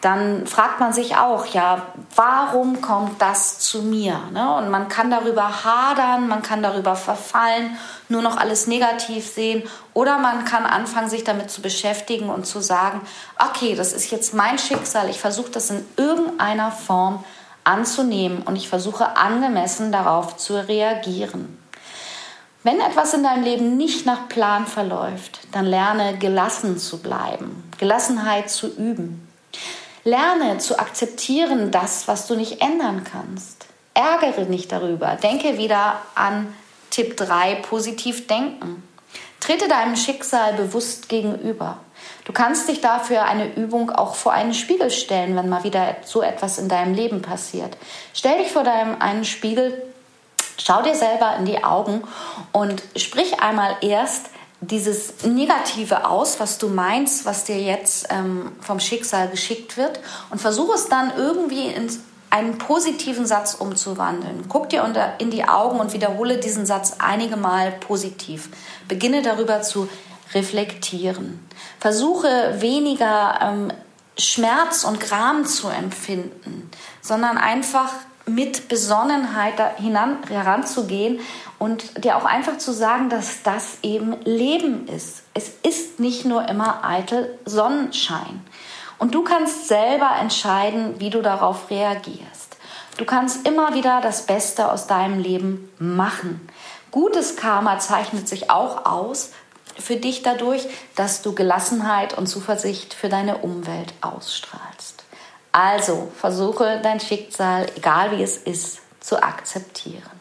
dann 0.00 0.46
fragt 0.46 0.80
man 0.80 0.92
sich 0.92 1.16
auch, 1.16 1.46
ja, 1.46 1.82
warum 2.16 2.80
kommt 2.80 3.20
das 3.20 3.58
zu 3.58 3.82
mir? 3.82 4.18
Ne? 4.32 4.54
Und 4.56 4.70
man 4.70 4.88
kann 4.88 5.10
darüber 5.10 5.64
hadern, 5.64 6.26
man 6.26 6.42
kann 6.42 6.62
darüber 6.62 6.96
verfallen, 6.96 7.76
nur 8.08 8.22
noch 8.22 8.38
alles 8.38 8.66
negativ 8.66 9.26
sehen 9.26 9.62
oder 9.92 10.18
man 10.18 10.44
kann 10.44 10.64
anfangen, 10.64 11.10
sich 11.10 11.24
damit 11.24 11.50
zu 11.50 11.60
beschäftigen 11.60 12.30
und 12.30 12.46
zu 12.46 12.60
sagen, 12.60 13.02
okay, 13.38 13.74
das 13.74 13.92
ist 13.92 14.10
jetzt 14.10 14.32
mein 14.32 14.58
Schicksal, 14.58 15.10
ich 15.10 15.20
versuche 15.20 15.50
das 15.50 15.70
in 15.70 15.84
irgendeiner 15.96 16.72
Form 16.72 17.22
anzunehmen 17.64 18.42
und 18.42 18.56
ich 18.56 18.68
versuche 18.68 19.16
angemessen 19.18 19.92
darauf 19.92 20.36
zu 20.36 20.54
reagieren. 20.54 21.58
Wenn 22.62 22.80
etwas 22.80 23.14
in 23.14 23.22
deinem 23.22 23.44
Leben 23.44 23.76
nicht 23.76 24.04
nach 24.04 24.28
Plan 24.28 24.66
verläuft, 24.66 25.40
dann 25.52 25.64
lerne 25.64 26.18
gelassen 26.18 26.78
zu 26.78 26.98
bleiben, 26.98 27.70
Gelassenheit 27.78 28.50
zu 28.50 28.66
üben. 28.66 29.29
Lerne 30.04 30.58
zu 30.58 30.78
akzeptieren 30.78 31.70
das, 31.70 32.08
was 32.08 32.26
du 32.26 32.34
nicht 32.34 32.62
ändern 32.62 33.04
kannst. 33.04 33.66
Ärgere 33.94 34.42
nicht 34.42 34.72
darüber. 34.72 35.16
Denke 35.16 35.58
wieder 35.58 36.00
an 36.14 36.54
Tipp 36.90 37.16
3, 37.16 37.56
positiv 37.56 38.26
denken. 38.26 38.82
Trete 39.40 39.68
deinem 39.68 39.96
Schicksal 39.96 40.54
bewusst 40.54 41.08
gegenüber. 41.08 41.78
Du 42.24 42.32
kannst 42.32 42.68
dich 42.68 42.80
dafür 42.80 43.24
eine 43.24 43.54
Übung 43.54 43.90
auch 43.90 44.14
vor 44.14 44.32
einen 44.32 44.54
Spiegel 44.54 44.90
stellen, 44.90 45.36
wenn 45.36 45.48
mal 45.48 45.64
wieder 45.64 45.96
so 46.04 46.22
etwas 46.22 46.58
in 46.58 46.68
deinem 46.68 46.94
Leben 46.94 47.22
passiert. 47.22 47.76
Stell 48.14 48.38
dich 48.38 48.52
vor 48.52 48.64
deinem 48.64 49.00
einen 49.00 49.24
Spiegel, 49.24 49.82
schau 50.58 50.82
dir 50.82 50.94
selber 50.94 51.36
in 51.38 51.46
die 51.46 51.64
Augen 51.64 52.02
und 52.52 52.82
sprich 52.96 53.40
einmal 53.40 53.76
erst 53.80 54.30
dieses 54.60 55.24
Negative 55.24 56.06
aus, 56.06 56.38
was 56.38 56.58
du 56.58 56.68
meinst, 56.68 57.24
was 57.24 57.44
dir 57.44 57.60
jetzt 57.60 58.08
ähm, 58.10 58.52
vom 58.60 58.78
Schicksal 58.78 59.28
geschickt 59.28 59.76
wird 59.76 60.00
und 60.30 60.40
versuche 60.40 60.74
es 60.74 60.88
dann 60.88 61.12
irgendwie 61.16 61.68
in 61.68 61.88
einen 62.28 62.58
positiven 62.58 63.26
Satz 63.26 63.54
umzuwandeln. 63.54 64.44
Guck 64.48 64.68
dir 64.68 64.84
unter, 64.84 65.14
in 65.18 65.30
die 65.30 65.44
Augen 65.48 65.80
und 65.80 65.92
wiederhole 65.92 66.38
diesen 66.38 66.64
Satz 66.64 66.96
einige 66.98 67.36
Mal 67.36 67.72
positiv. 67.72 68.50
Beginne 68.86 69.22
darüber 69.22 69.62
zu 69.62 69.88
reflektieren. 70.32 71.44
Versuche 71.80 72.56
weniger 72.60 73.40
ähm, 73.42 73.72
Schmerz 74.16 74.84
und 74.84 75.00
Gram 75.00 75.44
zu 75.44 75.68
empfinden, 75.68 76.70
sondern 77.00 77.36
einfach 77.36 77.90
mit 78.34 78.68
Besonnenheit 78.68 79.54
hinan, 79.78 80.18
heranzugehen 80.28 81.20
und 81.58 82.04
dir 82.04 82.16
auch 82.16 82.24
einfach 82.24 82.58
zu 82.58 82.72
sagen, 82.72 83.08
dass 83.08 83.42
das 83.42 83.78
eben 83.82 84.16
Leben 84.24 84.86
ist. 84.88 85.22
Es 85.34 85.50
ist 85.62 86.00
nicht 86.00 86.24
nur 86.24 86.48
immer 86.48 86.84
eitel 86.84 87.38
Sonnenschein. 87.44 88.44
Und 88.98 89.14
du 89.14 89.22
kannst 89.22 89.68
selber 89.68 90.10
entscheiden, 90.20 91.00
wie 91.00 91.10
du 91.10 91.22
darauf 91.22 91.70
reagierst. 91.70 92.56
Du 92.98 93.04
kannst 93.04 93.48
immer 93.48 93.74
wieder 93.74 94.00
das 94.02 94.26
Beste 94.26 94.70
aus 94.70 94.86
deinem 94.86 95.18
Leben 95.18 95.70
machen. 95.78 96.46
Gutes 96.90 97.36
Karma 97.36 97.78
zeichnet 97.78 98.28
sich 98.28 98.50
auch 98.50 98.84
aus 98.84 99.30
für 99.78 99.96
dich 99.96 100.22
dadurch, 100.22 100.66
dass 100.96 101.22
du 101.22 101.34
Gelassenheit 101.34 102.16
und 102.16 102.26
Zuversicht 102.26 102.92
für 102.92 103.08
deine 103.08 103.38
Umwelt 103.38 103.94
ausstrahlst. 104.00 104.69
Also 105.52 106.10
versuche 106.16 106.80
dein 106.82 107.00
Schicksal, 107.00 107.66
egal 107.76 108.16
wie 108.16 108.22
es 108.22 108.36
ist, 108.36 108.80
zu 109.00 109.22
akzeptieren. 109.22 110.20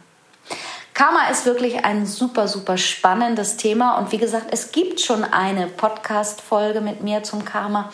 Karma 0.94 1.28
ist 1.32 1.46
wirklich 1.46 1.86
ein 1.86 2.06
super, 2.06 2.48
super 2.48 2.78
spannendes 2.78 3.56
Thema. 3.56 3.98
Und 3.98 4.12
wie 4.12 4.18
gesagt, 4.18 4.48
es 4.52 4.72
gibt 4.72 5.00
schon 5.00 5.24
eine 5.24 5.68
Podcast-Folge 5.68 6.82
mit 6.82 7.04
mir 7.04 7.24
zum 7.24 7.46
Karma. 7.46 7.92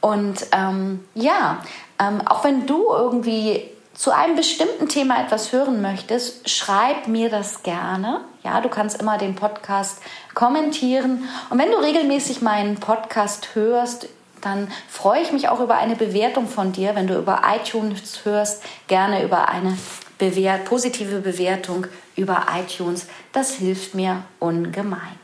Und 0.00 0.46
ähm, 0.52 1.04
ja, 1.14 1.58
ähm, 1.98 2.20
auch 2.26 2.44
wenn 2.44 2.66
du 2.66 2.86
irgendwie 2.88 3.68
zu 3.94 4.12
einem 4.12 4.36
bestimmten 4.36 4.88
Thema 4.88 5.20
etwas 5.22 5.52
hören 5.52 5.82
möchtest, 5.82 6.48
schreib 6.48 7.08
mir 7.08 7.30
das 7.30 7.62
gerne. 7.62 8.20
Ja, 8.44 8.60
du 8.60 8.68
kannst 8.68 9.00
immer 9.00 9.18
den 9.18 9.34
Podcast 9.34 10.00
kommentieren. 10.34 11.28
Und 11.50 11.58
wenn 11.58 11.70
du 11.70 11.76
regelmäßig 11.78 12.40
meinen 12.40 12.76
Podcast 12.76 13.54
hörst, 13.54 14.08
dann 14.40 14.70
freue 14.88 15.22
ich 15.22 15.32
mich 15.32 15.48
auch 15.48 15.60
über 15.60 15.76
eine 15.76 15.96
Bewertung 15.96 16.48
von 16.48 16.72
dir. 16.72 16.94
Wenn 16.94 17.06
du 17.06 17.18
über 17.18 17.42
iTunes 17.54 18.24
hörst, 18.24 18.62
gerne 18.88 19.22
über 19.22 19.48
eine 19.48 19.76
Bewert 20.18 20.66
positive 20.66 21.20
Bewertung 21.20 21.86
über 22.14 22.46
iTunes. 22.54 23.06
Das 23.32 23.54
hilft 23.54 23.94
mir 23.94 24.22
ungemein. 24.38 25.18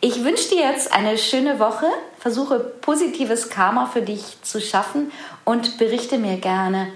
Ich 0.00 0.24
wünsche 0.24 0.48
dir 0.48 0.62
jetzt 0.62 0.92
eine 0.92 1.16
schöne 1.18 1.60
Woche, 1.60 1.86
versuche 2.18 2.58
positives 2.58 3.48
Karma 3.48 3.86
für 3.86 4.02
dich 4.02 4.42
zu 4.42 4.60
schaffen 4.60 5.12
und 5.44 5.78
berichte 5.78 6.18
mir 6.18 6.38
gerne, 6.38 6.88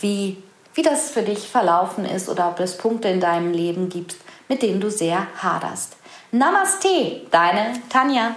wie, 0.00 0.42
wie 0.74 0.82
das 0.82 1.10
für 1.10 1.22
dich 1.22 1.48
verlaufen 1.48 2.04
ist 2.04 2.28
oder 2.28 2.48
ob 2.48 2.60
es 2.60 2.76
Punkte 2.76 3.08
in 3.08 3.20
deinem 3.20 3.52
Leben 3.52 3.88
gibt, 3.88 4.16
mit 4.48 4.62
denen 4.62 4.80
du 4.80 4.90
sehr 4.90 5.26
haderst. 5.42 5.96
Namaste, 6.32 7.22
deine 7.30 7.80
Tanja. 7.88 8.36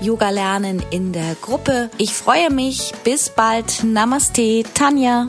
Yoga 0.00 0.30
lernen 0.30 0.82
in 0.90 1.12
der 1.12 1.36
Gruppe. 1.40 1.90
Ich 1.98 2.12
freue 2.12 2.50
mich. 2.50 2.92
Bis 3.04 3.30
bald. 3.30 3.84
Namaste, 3.84 4.62
Tanja. 4.74 5.28